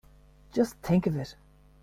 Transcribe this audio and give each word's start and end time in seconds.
Just 0.51 0.77
think 0.77 1.05
of 1.05 1.15
it! 1.15 1.35